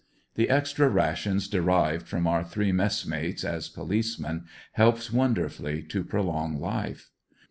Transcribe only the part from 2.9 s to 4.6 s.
mates as policemen,